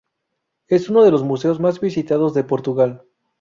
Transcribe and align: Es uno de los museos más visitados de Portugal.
Es 0.67 0.89
uno 0.89 1.03
de 1.03 1.11
los 1.11 1.21
museos 1.21 1.59
más 1.59 1.79
visitados 1.79 2.33
de 2.33 2.43
Portugal. 2.43 3.03